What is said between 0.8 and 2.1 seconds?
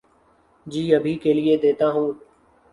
ابھی کیئے دیتا ہو